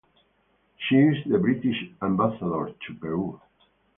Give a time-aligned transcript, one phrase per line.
[0.79, 3.39] She is the British Ambassador to Peru.